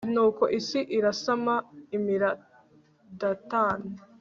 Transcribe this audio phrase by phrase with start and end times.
[0.13, 1.55] nuko isi irasama,
[1.97, 2.29] imira
[3.19, 3.89] datani